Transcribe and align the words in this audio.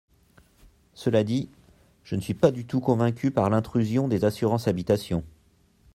Cela 0.95 1.23
dit, 1.23 1.47
je 2.03 2.15
ne 2.15 2.21
suis 2.21 2.33
pas 2.33 2.49
du 2.49 2.65
tout 2.65 2.79
convaincue 2.79 3.29
par 3.29 3.51
l’intrusion 3.51 4.07
des 4.07 4.25
assurances 4.25 4.67
habitation. 4.67 5.23